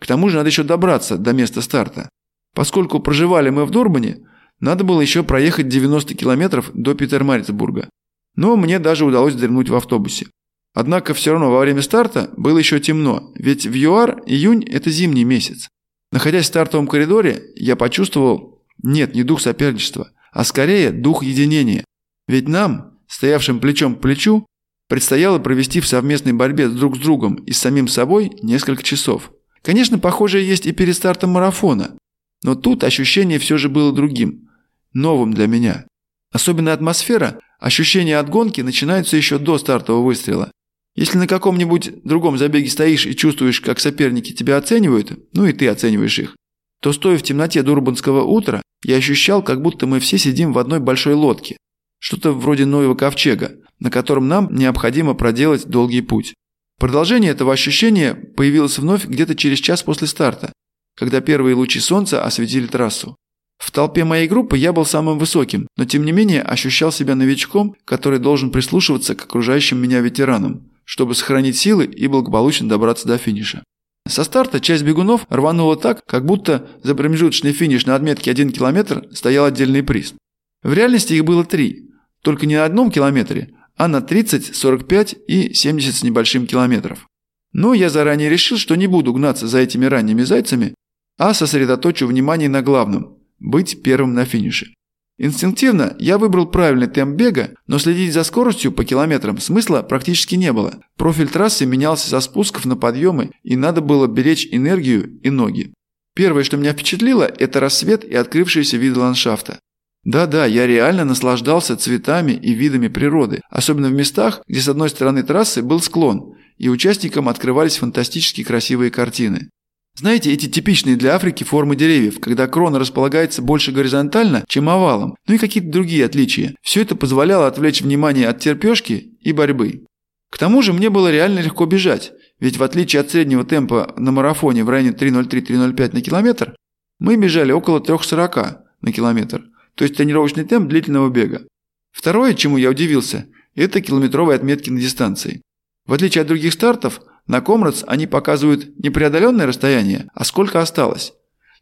К 0.00 0.06
тому 0.06 0.28
же 0.28 0.36
надо 0.36 0.48
еще 0.48 0.62
добраться 0.62 1.16
до 1.16 1.32
места 1.32 1.62
старта. 1.62 2.08
Поскольку 2.54 3.00
проживали 3.00 3.50
мы 3.50 3.64
в 3.64 3.70
Дурбане, 3.70 4.26
надо 4.60 4.84
было 4.84 5.00
еще 5.00 5.22
проехать 5.22 5.68
90 5.68 6.14
километров 6.14 6.70
до 6.74 6.94
Питермарицбурга. 6.94 7.88
Но 8.34 8.56
мне 8.56 8.78
даже 8.78 9.04
удалось 9.04 9.34
дремнуть 9.34 9.68
в 9.68 9.74
автобусе. 9.74 10.26
Однако 10.74 11.14
все 11.14 11.32
равно 11.32 11.50
во 11.50 11.60
время 11.60 11.82
старта 11.82 12.30
было 12.36 12.58
еще 12.58 12.80
темно, 12.80 13.32
ведь 13.34 13.66
в 13.66 13.74
ЮАР 13.74 14.24
июнь– 14.26 14.64
это 14.70 14.90
зимний 14.90 15.24
месяц. 15.24 15.68
Находясь 16.12 16.44
в 16.44 16.48
стартовом 16.48 16.86
коридоре, 16.86 17.44
я 17.54 17.76
почувствовал, 17.76 18.62
нет, 18.82 19.14
не 19.14 19.22
дух 19.22 19.40
соперничества, 19.40 20.10
а 20.32 20.44
скорее 20.44 20.90
дух 20.90 21.22
единения. 21.22 21.84
Ведь 22.28 22.48
нам, 22.48 22.98
стоявшим 23.06 23.60
плечом 23.60 23.96
к 23.96 24.00
плечу, 24.02 24.46
предстояло 24.88 25.38
провести 25.38 25.80
в 25.80 25.86
совместной 25.86 26.32
борьбе 26.32 26.68
друг 26.68 26.96
с 26.96 27.00
другом 27.00 27.36
и 27.36 27.52
с 27.52 27.58
самим 27.58 27.88
собой 27.88 28.32
несколько 28.42 28.82
часов. 28.82 29.32
Конечно, 29.62 29.98
похожее 29.98 30.46
есть 30.46 30.66
и 30.66 30.72
перед 30.72 30.94
стартом 30.94 31.30
марафона, 31.30 31.96
но 32.42 32.54
тут 32.54 32.84
ощущение 32.84 33.38
все 33.38 33.58
же 33.58 33.68
было 33.68 33.92
другим, 33.92 34.48
новым 34.92 35.34
для 35.34 35.46
меня. 35.46 35.86
Особенно 36.32 36.72
атмосфера, 36.72 37.40
ощущения 37.58 38.18
от 38.18 38.28
гонки 38.28 38.60
начинаются 38.60 39.16
еще 39.16 39.38
до 39.38 39.58
стартового 39.58 40.04
выстрела. 40.04 40.50
Если 40.94 41.18
на 41.18 41.26
каком-нибудь 41.26 42.04
другом 42.04 42.38
забеге 42.38 42.70
стоишь 42.70 43.06
и 43.06 43.16
чувствуешь, 43.16 43.60
как 43.60 43.80
соперники 43.80 44.32
тебя 44.32 44.56
оценивают, 44.56 45.12
ну 45.32 45.46
и 45.46 45.52
ты 45.52 45.68
оцениваешь 45.68 46.18
их, 46.18 46.36
то 46.80 46.92
стоя 46.92 47.18
в 47.18 47.22
темноте 47.22 47.62
Дурбанского 47.62 48.22
утра, 48.22 48.62
я 48.84 48.96
ощущал, 48.96 49.42
как 49.42 49.60
будто 49.60 49.86
мы 49.86 50.00
все 50.00 50.18
сидим 50.18 50.52
в 50.52 50.58
одной 50.58 50.80
большой 50.80 51.14
лодке. 51.14 51.56
Что-то 51.98 52.32
вроде 52.32 52.66
нового 52.66 52.94
ковчега, 52.94 53.56
на 53.78 53.90
котором 53.90 54.28
нам 54.28 54.54
необходимо 54.54 55.14
проделать 55.14 55.66
долгий 55.66 56.02
путь. 56.02 56.34
Продолжение 56.78 57.30
этого 57.30 57.52
ощущения 57.52 58.14
появилось 58.14 58.78
вновь 58.78 59.06
где-то 59.06 59.34
через 59.34 59.58
час 59.58 59.82
после 59.82 60.06
старта, 60.06 60.52
когда 60.96 61.20
первые 61.20 61.54
лучи 61.54 61.80
солнца 61.80 62.24
осветили 62.24 62.66
трассу. 62.66 63.16
В 63.58 63.70
толпе 63.70 64.04
моей 64.04 64.28
группы 64.28 64.58
я 64.58 64.72
был 64.72 64.84
самым 64.84 65.18
высоким, 65.18 65.66
но 65.76 65.86
тем 65.86 66.04
не 66.04 66.12
менее 66.12 66.42
ощущал 66.42 66.92
себя 66.92 67.14
новичком, 67.14 67.74
который 67.84 68.18
должен 68.18 68.50
прислушиваться 68.50 69.14
к 69.14 69.22
окружающим 69.24 69.78
меня 69.78 70.00
ветеранам, 70.00 70.70
чтобы 70.84 71.14
сохранить 71.14 71.56
силы 71.56 71.86
и 71.86 72.06
благополучно 72.06 72.68
добраться 72.68 73.08
до 73.08 73.16
финиша. 73.16 73.62
Со 74.06 74.22
старта 74.22 74.60
часть 74.60 74.84
бегунов 74.84 75.26
рванула 75.30 75.76
так, 75.76 76.04
как 76.06 76.26
будто 76.26 76.68
за 76.82 76.94
промежуточный 76.94 77.52
финиш 77.52 77.86
на 77.86 77.96
отметке 77.96 78.30
1 78.30 78.52
километр 78.52 79.08
стоял 79.12 79.46
отдельный 79.46 79.82
приз. 79.82 80.14
В 80.62 80.72
реальности 80.72 81.14
их 81.14 81.24
было 81.24 81.44
три, 81.44 81.90
только 82.22 82.46
не 82.46 82.56
на 82.56 82.64
одном 82.64 82.90
километре, 82.90 83.54
а 83.76 83.88
на 83.88 84.00
30, 84.00 84.54
45 84.54 85.16
и 85.28 85.52
70 85.52 85.94
с 85.94 86.02
небольшим 86.02 86.46
километров. 86.46 87.06
Но 87.52 87.74
я 87.74 87.90
заранее 87.90 88.28
решил, 88.28 88.58
что 88.58 88.74
не 88.74 88.86
буду 88.86 89.12
гнаться 89.12 89.46
за 89.46 89.58
этими 89.58 89.86
ранними 89.86 90.22
зайцами, 90.22 90.74
а 91.18 91.34
сосредоточу 91.34 92.06
внимание 92.06 92.48
на 92.48 92.62
главном– 92.62 93.18
быть 93.38 93.82
первым 93.82 94.14
на 94.14 94.24
финише. 94.24 94.74
Инстинктивно 95.18 95.96
я 95.98 96.18
выбрал 96.18 96.46
правильный 96.46 96.88
темп 96.88 97.16
бега, 97.16 97.54
но 97.66 97.78
следить 97.78 98.12
за 98.12 98.22
скоростью 98.22 98.70
по 98.72 98.84
километрам 98.84 99.38
смысла 99.38 99.82
практически 99.82 100.34
не 100.34 100.52
было. 100.52 100.80
Профиль 100.98 101.28
трассы 101.28 101.64
менялся 101.64 102.10
со 102.10 102.20
спусков 102.20 102.66
на 102.66 102.76
подъемы, 102.76 103.30
и 103.42 103.56
надо 103.56 103.80
было 103.80 104.06
беречь 104.06 104.46
энергию 104.50 105.18
и 105.22 105.30
ноги. 105.30 105.72
Первое, 106.14 106.44
что 106.44 106.58
меня 106.58 106.72
впечатлило, 106.72 107.24
это 107.24 107.60
рассвет 107.60 108.04
и 108.04 108.14
открывшиеся 108.14 108.76
виды 108.76 109.00
ландшафта. 109.00 109.58
Да-да, 110.06 110.46
я 110.46 110.68
реально 110.68 111.04
наслаждался 111.04 111.76
цветами 111.76 112.30
и 112.30 112.54
видами 112.54 112.86
природы, 112.86 113.40
особенно 113.50 113.88
в 113.88 113.92
местах, 113.92 114.40
где 114.46 114.60
с 114.60 114.68
одной 114.68 114.88
стороны 114.88 115.24
трассы 115.24 115.62
был 115.62 115.80
склон, 115.80 116.36
и 116.58 116.68
участникам 116.68 117.28
открывались 117.28 117.78
фантастически 117.78 118.44
красивые 118.44 118.92
картины. 118.92 119.50
Знаете, 119.98 120.32
эти 120.32 120.46
типичные 120.46 120.94
для 120.94 121.16
Африки 121.16 121.42
формы 121.42 121.74
деревьев, 121.74 122.20
когда 122.20 122.46
крона 122.46 122.78
располагается 122.78 123.42
больше 123.42 123.72
горизонтально, 123.72 124.44
чем 124.46 124.68
овалом, 124.68 125.16
ну 125.26 125.34
и 125.34 125.38
какие-то 125.38 125.70
другие 125.70 126.04
отличия. 126.04 126.54
Все 126.62 126.82
это 126.82 126.94
позволяло 126.94 127.48
отвлечь 127.48 127.80
внимание 127.80 128.28
от 128.28 128.38
терпешки 128.38 129.18
и 129.20 129.32
борьбы. 129.32 129.86
К 130.30 130.38
тому 130.38 130.62
же 130.62 130.72
мне 130.72 130.88
было 130.88 131.10
реально 131.10 131.40
легко 131.40 131.66
бежать, 131.66 132.12
ведь 132.38 132.58
в 132.58 132.62
отличие 132.62 133.00
от 133.00 133.10
среднего 133.10 133.42
темпа 133.42 133.92
на 133.96 134.12
марафоне 134.12 134.62
в 134.62 134.68
районе 134.68 134.90
3.03-3.05 134.90 135.94
на 135.94 136.00
километр, 136.00 136.54
мы 137.00 137.16
бежали 137.16 137.50
около 137.50 137.80
3.40 137.80 138.58
на 138.82 138.92
километр– 138.92 139.46
то 139.76 139.84
есть 139.84 139.96
тренировочный 139.96 140.44
темп 140.44 140.68
длительного 140.68 141.08
бега. 141.10 141.46
Второе, 141.92 142.34
чему 142.34 142.56
я 142.56 142.70
удивился, 142.70 143.28
это 143.54 143.80
километровые 143.80 144.36
отметки 144.36 144.70
на 144.70 144.80
дистанции. 144.80 145.42
В 145.86 145.92
отличие 145.92 146.22
от 146.22 146.28
других 146.28 146.52
стартов, 146.52 147.00
на 147.26 147.40
Комрадс 147.40 147.84
они 147.86 148.06
показывают 148.06 148.76
не 148.78 148.90
преодоленное 148.90 149.46
расстояние, 149.46 150.08
а 150.14 150.24
сколько 150.24 150.60
осталось. 150.60 151.12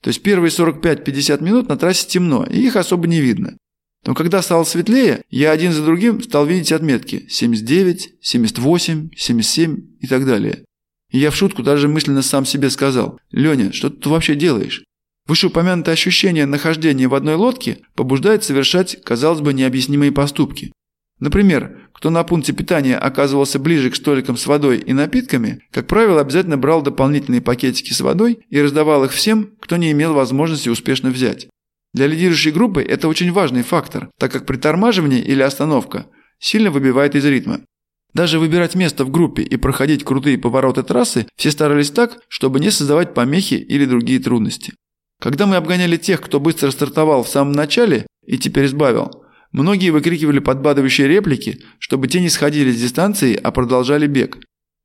То 0.01 0.09
есть 0.09 0.23
первые 0.23 0.51
45-50 0.51 1.43
минут 1.43 1.69
на 1.69 1.77
трассе 1.77 2.09
темно, 2.09 2.45
и 2.45 2.61
их 2.61 2.77
особо 2.77 3.07
не 3.07 3.21
видно. 3.21 3.57
Но 4.07 4.15
когда 4.15 4.43
стало 4.43 4.65
светлее, 4.65 5.23
я 5.31 5.51
один 5.51 5.73
за 5.73 5.83
другим 5.83 6.23
стал 6.23 6.47
видеть 6.47 6.73
отметки 6.73 7.27
79, 7.29 8.17
78, 8.21 9.11
77 9.17 9.79
и 10.01 10.07
так 10.07 10.27
далее. 10.27 10.65
И 11.11 11.19
я 11.19 11.31
в 11.31 11.37
шутку 11.37 11.63
даже 11.63 11.89
мысленно 11.89 12.23
сам 12.23 12.45
себе 12.45 12.71
сказал, 12.71 13.19
«Леня, 13.31 13.73
что 13.73 13.89
ты 13.89 14.09
вообще 14.09 14.35
делаешь?» 14.35 14.85
Вышеупомянутое 15.27 15.95
ощущение 15.95 16.45
нахождения 16.45 17.09
в 17.09 17.15
одной 17.15 17.37
лодке 17.37 17.79
побуждает 17.95 18.45
совершать, 18.45 19.03
казалось 19.03 19.41
бы, 19.41 19.55
необъяснимые 19.55 20.13
поступки. 20.13 20.73
Например, 21.19 21.89
кто 21.95 22.11
на 22.11 22.23
пункте 22.25 22.53
питания 22.53 22.99
оказывался 22.99 23.59
ближе 23.59 23.91
к 23.91 23.97
столикам 23.97 24.37
с 24.37 24.47
водой 24.47 24.79
и 24.79 24.93
напитками, 24.93 25.63
как 25.71 25.87
правило, 25.87 26.21
обязательно 26.21 26.59
брал 26.59 26.83
дополнительные 26.83 27.41
пакетики 27.41 27.93
с 27.93 28.01
водой 28.01 28.41
и 28.51 28.61
раздавал 28.61 29.05
их 29.05 29.13
всем, 29.13 29.53
кто 29.61 29.77
не 29.77 29.93
имел 29.93 30.13
возможности 30.13 30.69
успешно 30.69 31.11
взять. 31.11 31.49
Для 31.95 32.09
лидирующей 32.09 32.51
группы 32.51 32.83
это 32.83 33.09
очень 33.09 33.33
важный 33.33 33.63
фактор, 33.63 34.11
так 34.19 34.33
как 34.33 34.45
притормаживание 34.45 35.23
или 35.23 35.41
остановка 35.41 36.07
сильно 36.39 36.71
выбивает 36.71 37.15
из 37.15 37.25
ритма. 37.25 37.61
Даже 38.13 38.39
выбирать 38.39 38.75
место 38.75 39.05
в 39.05 39.11
группе 39.11 39.43
и 39.43 39.57
проходить 39.57 40.05
крутые 40.05 40.37
повороты 40.37 40.83
трассы 40.83 41.27
все 41.37 41.51
старались 41.51 41.91
так, 41.91 42.19
чтобы 42.29 42.61
не 42.61 42.71
создавать 42.71 43.15
помехи 43.15 43.55
или 43.55 43.87
другие 43.87 44.21
трудности. 44.21 44.75
Когда 45.21 45.47
мы 45.47 45.57
обгоняли 45.57 45.97
тех, 45.97 46.21
кто 46.21 46.41
быстро 46.41 46.71
стартовал 46.71 47.23
в 47.23 47.29
самом 47.29 47.53
начале 47.53 48.07
и 48.27 48.39
теперь 48.39 48.69
сбавил, 48.69 49.25
многие 49.53 49.91
выкрикивали 49.91 50.39
подбадывающие 50.39 51.09
реплики, 51.09 51.63
чтобы 51.79 52.09
те 52.09 52.21
не 52.21 52.29
сходили 52.29 52.71
с 52.71 52.81
дистанции, 52.81 53.35
а 53.35 53.51
продолжали 53.51 54.07
бег. 54.07 54.39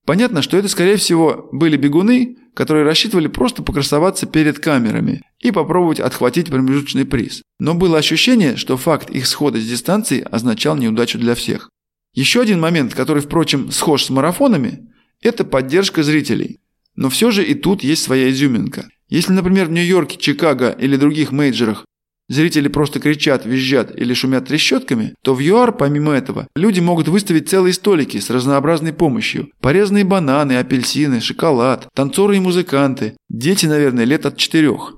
Понятно, 0.05 0.41
что 0.41 0.57
это, 0.57 0.67
скорее 0.67 0.95
всего, 0.95 1.49
были 1.51 1.77
бегуны, 1.77 2.37
которые 2.53 2.83
рассчитывали 2.83 3.27
просто 3.27 3.63
покрасоваться 3.63 4.25
перед 4.25 4.59
камерами 4.59 5.21
и 5.39 5.51
попробовать 5.51 5.99
отхватить 5.99 6.49
промежуточный 6.49 7.05
приз. 7.05 7.43
Но 7.59 7.75
было 7.75 7.97
ощущение, 7.97 8.55
что 8.55 8.75
факт 8.75 9.09
их 9.09 9.27
схода 9.27 9.59
с 9.59 9.65
дистанции 9.65 10.25
означал 10.29 10.75
неудачу 10.75 11.19
для 11.19 11.35
всех. 11.35 11.69
Еще 12.13 12.41
один 12.41 12.59
момент, 12.59 12.95
который, 12.95 13.21
впрочем, 13.21 13.71
схож 13.71 14.03
с 14.03 14.09
марафонами, 14.09 14.89
это 15.21 15.43
поддержка 15.43 16.01
зрителей. 16.01 16.59
Но 16.95 17.09
все 17.09 17.31
же 17.31 17.45
и 17.45 17.53
тут 17.53 17.83
есть 17.83 18.01
своя 18.01 18.29
изюминка. 18.29 18.89
Если, 19.09 19.33
например, 19.33 19.65
в 19.65 19.71
Нью-Йорке, 19.71 20.17
Чикаго 20.17 20.69
или 20.69 20.95
других 20.95 21.31
мейджорах 21.31 21.85
зрители 22.29 22.67
просто 22.67 22.99
кричат, 22.99 23.45
визжат 23.45 23.91
или 23.95 24.13
шумят 24.13 24.47
трещотками, 24.47 25.15
то 25.23 25.33
в 25.33 25.39
ЮАР, 25.39 25.75
помимо 25.75 26.13
этого, 26.13 26.47
люди 26.55 26.79
могут 26.79 27.07
выставить 27.07 27.49
целые 27.49 27.73
столики 27.73 28.19
с 28.19 28.29
разнообразной 28.29 28.93
помощью. 28.93 29.49
Порезанные 29.61 30.03
бананы, 30.03 30.57
апельсины, 30.57 31.21
шоколад, 31.21 31.87
танцоры 31.95 32.37
и 32.37 32.39
музыканты. 32.39 33.17
Дети, 33.29 33.65
наверное, 33.65 34.05
лет 34.05 34.27
от 34.27 34.37
четырех. 34.37 34.93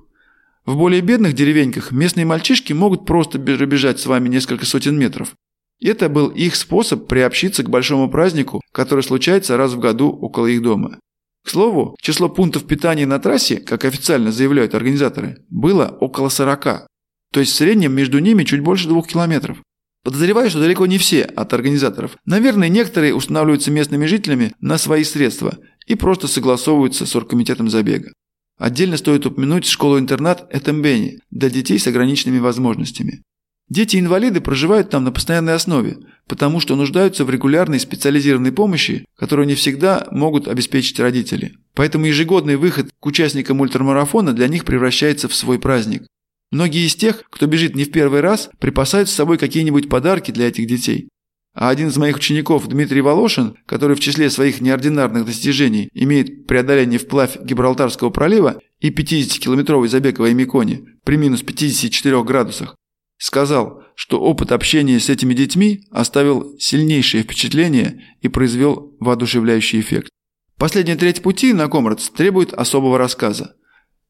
В 0.65 0.75
более 0.75 1.01
бедных 1.01 1.33
деревеньках 1.33 1.91
местные 1.91 2.25
мальчишки 2.25 2.73
могут 2.73 3.05
просто 3.05 3.39
бежать 3.39 3.99
с 3.99 4.05
вами 4.05 4.29
несколько 4.29 4.65
сотен 4.65 4.99
метров. 4.99 5.33
Это 5.81 6.09
был 6.09 6.27
их 6.27 6.55
способ 6.55 7.07
приобщиться 7.07 7.63
к 7.63 7.69
большому 7.69 8.11
празднику, 8.11 8.61
который 8.71 9.03
случается 9.03 9.57
раз 9.57 9.73
в 9.73 9.79
году 9.79 10.09
около 10.09 10.45
их 10.45 10.61
дома. 10.61 10.99
К 11.43 11.49
слову, 11.49 11.95
число 12.01 12.29
пунктов 12.29 12.65
питания 12.65 13.05
на 13.05 13.19
трассе, 13.19 13.57
как 13.57 13.85
официально 13.85 14.31
заявляют 14.31 14.75
организаторы, 14.75 15.45
было 15.49 15.87
около 15.87 16.29
40. 16.29 16.87
То 17.33 17.39
есть 17.39 17.53
в 17.53 17.55
среднем 17.55 17.93
между 17.93 18.19
ними 18.19 18.43
чуть 18.43 18.61
больше 18.61 18.87
двух 18.87 19.07
километров. 19.07 19.57
Подозреваю, 20.03 20.49
что 20.49 20.59
далеко 20.59 20.85
не 20.87 20.97
все 20.97 21.23
от 21.23 21.53
организаторов. 21.53 22.17
Наверное, 22.25 22.69
некоторые 22.69 23.13
устанавливаются 23.13 23.71
местными 23.71 24.05
жителями 24.05 24.53
на 24.59 24.77
свои 24.77 25.03
средства 25.03 25.57
и 25.85 25.95
просто 25.95 26.27
согласовываются 26.27 27.05
с 27.05 27.15
оргкомитетом 27.15 27.69
забега. 27.69 28.11
Отдельно 28.57 28.97
стоит 28.97 29.25
упомянуть 29.25 29.65
школу-интернат 29.65 30.47
Этембени 30.53 31.19
для 31.29 31.49
детей 31.49 31.79
с 31.79 31.87
ограниченными 31.87 32.39
возможностями. 32.39 33.23
Дети-инвалиды 33.69 34.41
проживают 34.41 34.89
там 34.89 35.03
на 35.03 35.11
постоянной 35.11 35.53
основе, 35.53 35.97
потому 36.31 36.61
что 36.61 36.77
нуждаются 36.77 37.25
в 37.25 37.29
регулярной 37.29 37.77
специализированной 37.77 38.53
помощи, 38.53 39.03
которую 39.17 39.49
не 39.49 39.55
всегда 39.55 40.07
могут 40.11 40.47
обеспечить 40.47 40.97
родители. 40.97 41.57
Поэтому 41.73 42.05
ежегодный 42.05 42.55
выход 42.55 42.89
к 43.01 43.05
участникам 43.05 43.59
ультрамарафона 43.59 44.31
для 44.31 44.47
них 44.47 44.63
превращается 44.63 45.27
в 45.27 45.35
свой 45.35 45.59
праздник. 45.59 46.03
Многие 46.49 46.87
из 46.87 46.95
тех, 46.95 47.23
кто 47.29 47.47
бежит 47.47 47.75
не 47.75 47.83
в 47.83 47.91
первый 47.91 48.21
раз, 48.21 48.49
припасают 48.59 49.09
с 49.09 49.13
собой 49.13 49.37
какие-нибудь 49.37 49.89
подарки 49.89 50.31
для 50.31 50.47
этих 50.47 50.67
детей. 50.67 51.09
А 51.53 51.67
один 51.67 51.89
из 51.89 51.97
моих 51.97 52.15
учеников, 52.15 52.65
Дмитрий 52.65 53.01
Волошин, 53.01 53.57
который 53.65 53.97
в 53.97 53.99
числе 53.99 54.29
своих 54.29 54.61
неординарных 54.61 55.25
достижений 55.25 55.89
имеет 55.93 56.47
преодоление 56.47 56.97
вплавь 56.97 57.41
Гибралтарского 57.43 58.09
пролива 58.09 58.61
и 58.79 58.89
50-километровый 58.89 59.89
забег 59.89 60.19
в 60.19 60.23
Аймиконе 60.23 60.83
при 61.03 61.17
минус 61.17 61.41
54 61.41 62.23
градусах, 62.23 62.77
Сказал, 63.21 63.83
что 63.93 64.19
опыт 64.19 64.51
общения 64.51 64.99
с 64.99 65.07
этими 65.07 65.35
детьми 65.35 65.83
оставил 65.91 66.57
сильнейшее 66.57 67.21
впечатление 67.21 68.03
и 68.21 68.27
произвел 68.29 68.97
воодушевляющий 68.99 69.79
эффект. 69.79 70.09
Последняя 70.57 70.95
треть 70.95 71.21
пути 71.21 71.53
на 71.53 71.67
Комрадс 71.67 72.09
требует 72.09 72.51
особого 72.51 72.97
рассказа. 72.97 73.53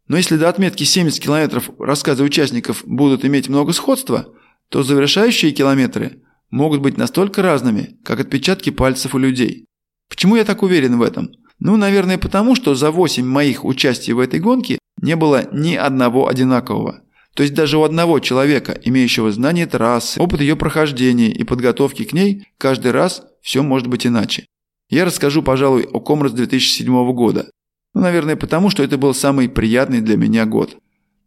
Но 0.07 0.15
если 0.15 0.37
до 0.37 0.47
отметки 0.47 0.85
70 0.85 1.21
километров 1.21 1.71
рассказы 1.77 2.23
участников 2.23 2.83
будут 2.85 3.25
иметь 3.25 3.49
много 3.49 3.73
сходства, 3.73 4.33
то 4.69 4.81
завершающие 4.81 5.51
километры 5.51 6.21
могут 6.49 6.79
быть 6.79 6.97
настолько 6.97 7.41
разными, 7.41 7.97
как 8.05 8.21
отпечатки 8.21 8.69
пальцев 8.69 9.13
у 9.13 9.17
людей. 9.17 9.65
Почему 10.07 10.37
я 10.37 10.45
так 10.45 10.63
уверен 10.63 10.97
в 10.97 11.01
этом? 11.01 11.31
Ну, 11.59 11.75
наверное, 11.75 12.17
потому, 12.17 12.55
что 12.55 12.75
за 12.75 12.91
8 12.91 13.25
моих 13.25 13.65
участий 13.65 14.13
в 14.13 14.19
этой 14.19 14.39
гонке 14.39 14.79
не 15.01 15.17
было 15.17 15.49
ни 15.51 15.75
одного 15.75 16.29
одинакового. 16.29 17.01
То 17.35 17.43
есть 17.43 17.53
даже 17.53 17.77
у 17.77 17.83
одного 17.83 18.19
человека, 18.19 18.77
имеющего 18.83 19.31
знание 19.31 19.65
трассы, 19.65 20.19
опыт 20.19 20.41
ее 20.41 20.55
прохождения 20.55 21.31
и 21.31 21.43
подготовки 21.43 22.03
к 22.03 22.13
ней, 22.13 22.47
каждый 22.57 22.91
раз 22.91 23.23
все 23.41 23.63
может 23.63 23.87
быть 23.87 24.05
иначе. 24.05 24.47
Я 24.89 25.05
расскажу, 25.05 25.41
пожалуй, 25.41 25.83
о 25.83 26.01
Комрас 26.01 26.33
2007 26.33 27.13
года. 27.13 27.49
Ну, 27.93 28.01
наверное, 28.01 28.35
потому, 28.35 28.69
что 28.69 28.83
это 28.83 28.97
был 28.97 29.13
самый 29.13 29.47
приятный 29.47 30.01
для 30.01 30.17
меня 30.17 30.45
год. 30.45 30.77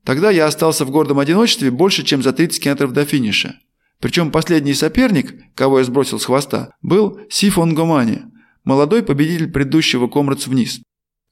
Тогда 0.04 0.30
я 0.30 0.46
остался 0.46 0.84
в 0.84 0.90
гордом 0.90 1.18
одиночестве 1.18 1.70
больше, 1.70 2.04
чем 2.04 2.22
за 2.22 2.32
30 2.32 2.62
километров 2.62 2.92
до 2.92 3.06
финиша. 3.06 3.56
Причем 4.00 4.30
последний 4.30 4.74
соперник, 4.74 5.34
кого 5.54 5.78
я 5.78 5.84
сбросил 5.84 6.20
с 6.20 6.26
хвоста, 6.26 6.74
был 6.82 7.20
Сифон 7.30 7.74
Гомани, 7.74 8.22
молодой 8.64 9.02
победитель 9.02 9.50
предыдущего 9.50 10.08
Комрадс 10.08 10.46
вниз. 10.46 10.80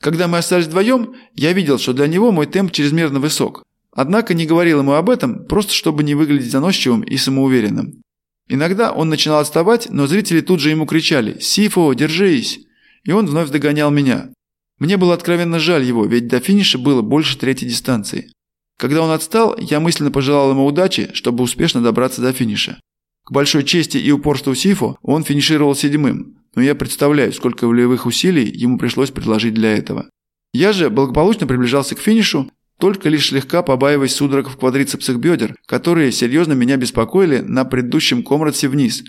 Когда 0.01 0.27
мы 0.27 0.39
остались 0.39 0.67
вдвоем, 0.67 1.15
я 1.35 1.53
видел, 1.53 1.79
что 1.79 1.93
для 1.93 2.07
него 2.07 2.33
мой 2.33 2.47
темп 2.47 2.73
чрезмерно 2.73 3.21
высок. 3.21 3.63
Однако 3.95 4.35
не 4.35 4.47
говорил 4.47 4.81
ему 4.81 4.93
об 4.93 5.11
этом, 5.11 5.45
просто 5.47 5.73
чтобы 5.73 6.03
не 6.03 6.15
выглядеть 6.15 6.51
заносчивым 6.51 7.03
и 7.03 7.17
самоуверенным. 7.17 8.03
Иногда 8.49 8.93
он 8.93 9.09
начинал 9.09 9.41
отставать, 9.41 9.89
но 9.91 10.07
зрители 10.07 10.41
тут 10.41 10.61
же 10.61 10.71
ему 10.71 10.87
кричали 10.87 11.39
«Сифо, 11.41 11.93
держись!» 11.93 12.61
И 13.05 13.13
он 13.13 13.27
вновь 13.27 13.51
догонял 13.51 13.91
меня. 13.91 14.31
Мне 14.79 14.97
было 14.97 15.15
откровенно 15.15 15.59
жаль 15.59 15.85
его, 15.85 16.07
ведь 16.07 16.29
до 16.29 16.41
финиша 16.41 16.79
было 16.79 17.03
больше 17.03 17.39
третьей 17.39 17.69
дистанции. 17.69 18.33
Когда 18.79 19.03
он 19.03 19.11
отстал, 19.11 19.57
я 19.59 19.79
мысленно 19.79 20.11
пожелал 20.11 20.51
ему 20.51 20.65
удачи, 20.65 21.11
чтобы 21.15 21.45
успешно 21.45 21.83
добраться 21.83 22.21
до 22.21 22.33
финиша. 22.33 22.81
К 23.25 23.31
большой 23.31 23.63
чести 23.65 23.99
и 23.99 24.11
упорству 24.11 24.55
Сифо 24.55 24.97
он 25.03 25.23
финишировал 25.23 25.77
седьмым, 25.77 26.39
но 26.55 26.63
я 26.63 26.75
представляю, 26.75 27.33
сколько 27.33 27.69
волевых 27.69 28.07
усилий 28.07 28.51
ему 28.51 28.79
пришлось 28.79 29.11
предложить 29.11 29.55
для 29.55 29.77
этого. 29.77 30.09
Я 30.53 30.73
же 30.73 30.91
благополучно 30.91 31.47
приближался 31.47 31.95
к 31.95 32.01
финишу, 32.01 32.51
только 32.79 33.09
лишь 33.09 33.29
слегка 33.29 33.63
побаиваясь 33.63 34.15
судорог 34.15 34.49
в 34.49 34.57
квадрицепсах 34.57 35.17
бедер, 35.19 35.57
которые 35.67 36.13
серьезно 36.13 36.53
меня 36.53 36.77
беспокоили 36.77 37.39
на 37.39 37.65
предыдущем 37.65 38.23
комрадсе 38.23 38.69
вниз, 38.69 39.05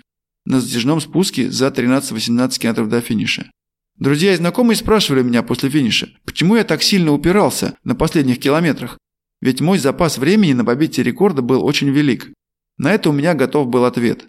на 0.45 0.59
затяжном 0.59 1.01
спуске 1.01 1.49
за 1.49 1.67
13-18 1.67 2.59
км 2.59 2.85
до 2.85 3.01
финиша. 3.01 3.51
Друзья 3.97 4.33
и 4.33 4.37
знакомые 4.37 4.75
спрашивали 4.75 5.21
меня 5.21 5.43
после 5.43 5.69
финиша, 5.69 6.09
почему 6.25 6.55
я 6.55 6.63
так 6.63 6.81
сильно 6.81 7.13
упирался 7.13 7.77
на 7.83 7.95
последних 7.95 8.39
километрах, 8.39 8.97
ведь 9.43 9.61
мой 9.61 9.77
запас 9.77 10.17
времени 10.17 10.53
на 10.53 10.63
побитие 10.63 11.03
рекорда 11.03 11.41
был 11.41 11.65
очень 11.65 11.89
велик. 11.89 12.31
На 12.77 12.93
это 12.93 13.09
у 13.09 13.13
меня 13.13 13.33
готов 13.33 13.67
был 13.67 13.85
ответ. 13.85 14.25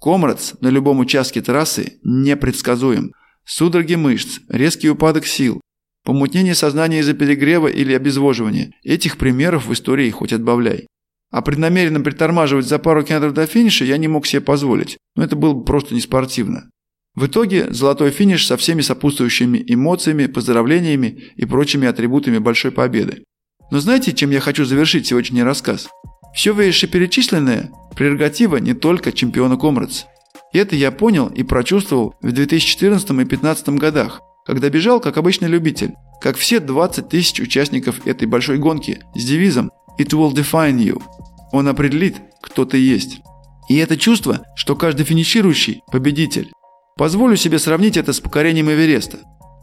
Комрадс 0.00 0.54
на 0.60 0.68
любом 0.68 0.98
участке 0.98 1.40
трассы 1.40 1.98
непредсказуем. 2.02 3.12
Судороги 3.44 3.94
мышц, 3.94 4.40
резкий 4.48 4.90
упадок 4.90 5.26
сил, 5.26 5.60
помутнение 6.04 6.54
сознания 6.54 7.00
из-за 7.00 7.14
перегрева 7.14 7.68
или 7.68 7.92
обезвоживания. 7.92 8.72
Этих 8.82 9.16
примеров 9.18 9.66
в 9.66 9.72
истории 9.72 10.10
хоть 10.10 10.32
отбавляй. 10.32 10.86
А 11.30 11.42
преднамеренно 11.42 12.00
притормаживать 12.00 12.66
за 12.66 12.78
пару 12.78 13.02
километров 13.02 13.34
до 13.34 13.46
финиша 13.46 13.84
я 13.84 13.98
не 13.98 14.08
мог 14.08 14.26
себе 14.26 14.40
позволить, 14.40 14.96
но 15.14 15.24
это 15.24 15.36
было 15.36 15.52
бы 15.52 15.64
просто 15.64 15.94
неспортивно. 15.94 16.70
В 17.14 17.26
итоге 17.26 17.72
золотой 17.72 18.10
финиш 18.10 18.46
со 18.46 18.56
всеми 18.56 18.80
сопутствующими 18.80 19.62
эмоциями, 19.66 20.26
поздравлениями 20.26 21.32
и 21.36 21.44
прочими 21.44 21.88
атрибутами 21.88 22.38
большой 22.38 22.70
победы. 22.70 23.24
Но 23.70 23.80
знаете, 23.80 24.12
чем 24.12 24.30
я 24.30 24.40
хочу 24.40 24.64
завершить 24.64 25.08
сегодняшний 25.08 25.42
рассказ? 25.42 25.88
Все 26.34 26.52
вышеперечисленное– 26.52 27.70
прерогатива 27.96 28.58
не 28.58 28.72
только 28.72 29.12
чемпиона 29.12 29.56
Комрадс. 29.56 30.04
Это 30.52 30.76
я 30.76 30.90
понял 30.90 31.26
и 31.26 31.42
прочувствовал 31.42 32.14
в 32.22 32.32
2014 32.32 33.10
и 33.10 33.14
2015 33.14 33.68
годах, 33.70 34.20
когда 34.48 34.70
бежал 34.70 34.98
как 34.98 35.18
обычный 35.18 35.48
любитель, 35.48 35.92
как 36.22 36.38
все 36.38 36.58
20 36.58 37.10
тысяч 37.10 37.38
участников 37.38 38.06
этой 38.06 38.26
большой 38.26 38.56
гонки 38.56 39.02
с 39.14 39.22
девизом 39.22 39.70
«It 40.00 40.08
will 40.08 40.32
define 40.32 40.78
you»– 40.78 41.02
он 41.52 41.68
определит, 41.68 42.16
кто 42.40 42.64
ты 42.64 42.78
есть. 42.78 43.20
И 43.68 43.76
это 43.76 43.98
чувство, 43.98 44.40
что 44.56 44.74
каждый 44.74 45.04
финиширующий– 45.04 45.82
победитель. 45.92 46.50
Позволю 46.96 47.36
себе 47.36 47.58
сравнить 47.58 47.98
это 47.98 48.14
с 48.14 48.20
покорением 48.20 48.70
Эвереста. 48.70 49.18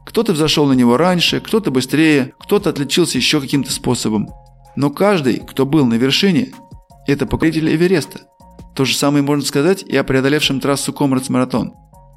Кто-то 0.06 0.34
взошел 0.34 0.68
на 0.68 0.74
него 0.74 0.98
раньше, 0.98 1.40
кто-то 1.40 1.72
быстрее, 1.72 2.34
кто-то 2.40 2.70
отличился 2.70 3.18
еще 3.18 3.42
каким-то 3.42 3.72
способом. 3.72 4.30
Но 4.76 4.92
каждый, 4.92 5.40
кто 5.40 5.66
был 5.66 5.88
на 5.88 5.96
вершине, 5.96 6.50
это 7.08 7.26
покоритель 7.26 7.76
Эвереста. 7.76 8.22
То 8.76 8.86
же 8.86 8.96
самое 8.96 9.24
можно 9.24 9.44
сказать 9.44 9.82
и 9.82 9.98
о 9.98 10.04
преодолевшем 10.04 10.60
трассу 10.60 10.94
Комрадс 10.94 11.30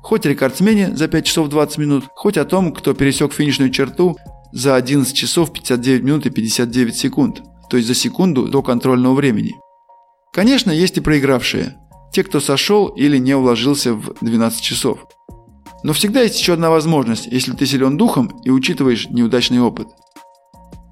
Хоть 0.08 0.24
рекордсмене 0.24 0.96
за 0.96 1.06
5 1.06 1.26
часов 1.26 1.48
20 1.50 1.76
минут, 1.76 2.04
хоть 2.14 2.38
о 2.38 2.46
том, 2.46 2.72
кто 2.72 2.94
пересек 2.94 3.34
финишную 3.34 3.70
черту 3.70 4.16
за 4.52 4.74
11 4.74 5.14
часов 5.14 5.52
59 5.52 6.02
минут 6.02 6.24
и 6.24 6.30
59 6.30 6.96
секунд, 6.96 7.42
то 7.68 7.76
есть 7.76 7.86
за 7.86 7.94
секунду 7.94 8.48
до 8.48 8.62
контрольного 8.62 9.12
времени. 9.12 9.56
Конечно, 10.32 10.70
есть 10.70 10.96
и 10.96 11.02
проигравшие. 11.02 11.76
Те, 12.10 12.24
кто 12.24 12.40
сошел 12.40 12.86
или 12.86 13.18
не 13.18 13.34
уложился 13.34 13.92
в 13.92 14.14
12 14.22 14.62
часов. 14.62 15.06
Но 15.84 15.92
всегда 15.92 16.22
есть 16.22 16.40
еще 16.40 16.54
одна 16.54 16.70
возможность, 16.70 17.26
если 17.26 17.52
ты 17.52 17.66
силен 17.66 17.98
духом 17.98 18.40
и 18.44 18.50
учитываешь 18.50 19.10
неудачный 19.10 19.60
опыт. 19.60 19.88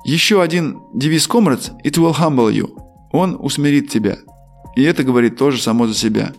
Еще 0.05 0.42
один 0.42 0.79
девиз 0.92 1.26
Comrades– 1.26 1.70
«It 1.87 1.94
will 1.94 2.14
humble 2.14 2.52
you»– 2.52 2.68
«Он 3.12 3.35
усмирит 3.40 3.88
тебя». 3.88 4.18
И 4.76 4.83
это 4.83 5.05
говорит 5.05 5.38
тоже 5.38 5.62
само 5.62 5.87
за 5.87 5.94
себя. 5.94 6.35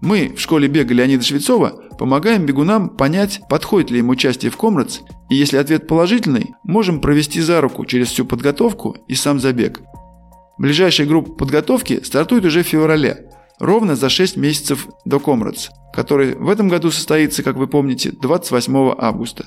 Мы 0.00 0.32
в 0.36 0.40
школе 0.40 0.68
бега 0.68 0.94
Леонида 0.94 1.24
Швецова 1.24 1.89
помогаем 2.00 2.46
бегунам 2.46 2.88
понять, 2.88 3.42
подходит 3.50 3.90
ли 3.90 3.98
им 3.98 4.08
участие 4.08 4.50
в 4.50 4.56
Comrades, 4.56 5.00
и 5.28 5.34
если 5.34 5.58
ответ 5.58 5.86
положительный, 5.86 6.54
можем 6.64 7.02
провести 7.02 7.42
за 7.42 7.60
руку 7.60 7.84
через 7.84 8.08
всю 8.08 8.24
подготовку 8.24 8.96
и 9.06 9.14
сам 9.14 9.38
забег. 9.38 9.82
Ближайшая 10.56 11.06
группа 11.06 11.34
подготовки 11.34 12.02
стартует 12.02 12.46
уже 12.46 12.62
в 12.62 12.66
феврале, 12.66 13.30
ровно 13.58 13.96
за 13.96 14.08
6 14.08 14.38
месяцев 14.38 14.88
до 15.04 15.18
Comrades, 15.18 15.68
который 15.92 16.36
в 16.36 16.48
этом 16.48 16.68
году 16.68 16.90
состоится, 16.90 17.42
как 17.42 17.56
вы 17.56 17.66
помните, 17.66 18.12
28 18.12 18.94
августа. 18.96 19.44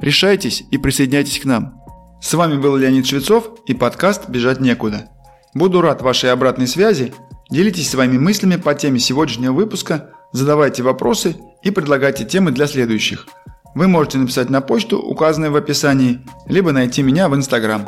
Решайтесь 0.00 0.64
и 0.72 0.78
присоединяйтесь 0.78 1.38
к 1.38 1.44
нам. 1.44 1.80
С 2.20 2.34
вами 2.34 2.60
был 2.60 2.74
Леонид 2.74 3.06
Швецов 3.06 3.52
и 3.66 3.74
подкаст 3.74 4.28
«Бежать 4.28 4.58
некуда». 4.58 5.10
Буду 5.54 5.80
рад 5.80 6.02
вашей 6.02 6.32
обратной 6.32 6.66
связи. 6.66 7.14
Делитесь 7.52 7.88
своими 7.88 8.18
мыслями 8.18 8.56
по 8.56 8.74
теме 8.74 8.98
сегодняшнего 8.98 9.52
выпуска, 9.52 10.10
задавайте 10.32 10.82
вопросы 10.82 11.36
и 11.62 11.70
предлагайте 11.70 12.24
темы 12.24 12.50
для 12.50 12.66
следующих. 12.66 13.26
Вы 13.74 13.88
можете 13.88 14.18
написать 14.18 14.50
на 14.50 14.60
почту, 14.60 14.98
указанную 14.98 15.52
в 15.52 15.56
описании, 15.56 16.20
либо 16.46 16.72
найти 16.72 17.02
меня 17.02 17.28
в 17.28 17.34
Инстаграм. 17.34 17.86